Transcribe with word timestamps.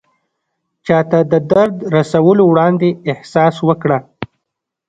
چاته 0.85 1.19
د 1.31 1.33
درد 1.51 1.75
رسولو 1.95 2.43
وړاندې 2.47 2.89
احساس 3.11 3.55
وکړه. 3.67 3.99